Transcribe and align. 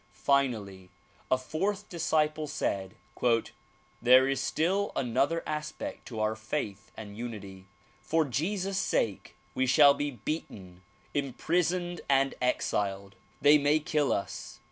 Finally 0.13 0.89
a 1.29 1.37
fourth 1.37 1.87
disciple 1.87 2.47
said 2.47 2.95
"There 4.01 4.27
is 4.27 4.41
still 4.41 4.91
another 4.95 5.43
aspect 5.45 6.07
to 6.07 6.19
our 6.19 6.35
faith 6.35 6.91
and 6.97 7.15
unity. 7.15 7.67
For 8.01 8.25
Jesus' 8.25 8.79
sake 8.79 9.35
we 9.53 9.67
shall 9.67 9.93
be 9.93 10.09
beaten, 10.09 10.81
imprisoned 11.13 12.01
and 12.09 12.33
exiled. 12.41 13.13
They 13.41 13.59
may 13.59 13.79
kill 13.79 14.11
us. 14.11 14.59